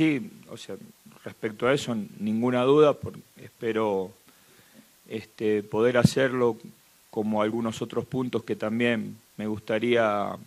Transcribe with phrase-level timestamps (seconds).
[0.00, 0.76] Sí, o sea,
[1.24, 2.96] respecto a eso, ninguna duda,
[3.36, 4.10] espero
[5.06, 6.56] este, poder hacerlo
[7.10, 10.38] como algunos otros puntos que también me gustaría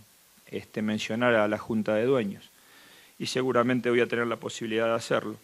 [0.48, 2.50] este, mencionar a la Junta de Dueños.
[3.20, 5.36] Y seguramente voy a tener la posibilidad de hacerlo.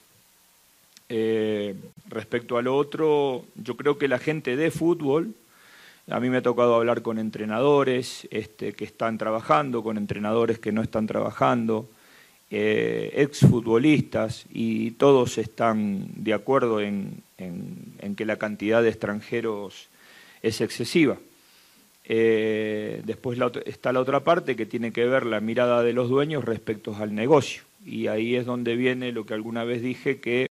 [1.08, 1.76] Eh,
[2.08, 5.36] respecto a lo otro, yo creo que la gente de fútbol,
[6.10, 10.72] a mí me ha tocado hablar con entrenadores este, que están trabajando, con entrenadores que
[10.72, 11.88] no están trabajando,
[12.52, 17.24] eh, exfutbolistas, y todos están de acuerdo en,
[18.18, 19.88] que la cantidad de extranjeros
[20.42, 21.18] es excesiva.
[22.06, 26.10] Eh, después la está la otra parte que tiene que ver la mirada de los
[26.10, 27.62] dueños respecto al negocio.
[27.86, 30.48] Y ahí es donde viene lo que alguna vez dije que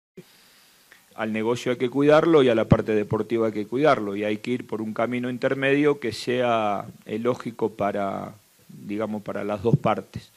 [1.17, 4.15] al negocio hay que cuidarlo y a la parte deportiva hay que cuidarlo.
[4.15, 8.35] Y hay que ir por un camino intermedio que sea eh, lógico para,
[8.69, 10.31] digamos, para las dos partes.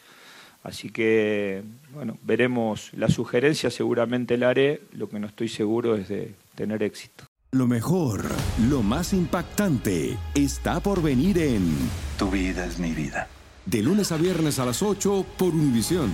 [0.64, 2.92] Así que, bueno, veremos.
[2.94, 4.82] La sugerencia seguramente la haré.
[4.94, 7.26] Lo que no estoy seguro es de tener éxito.
[7.54, 8.24] Lo mejor,
[8.70, 11.76] lo más impactante, está por venir en
[12.18, 13.28] Tu vida es mi vida.
[13.66, 16.12] De lunes a viernes a las 8 por Univisión.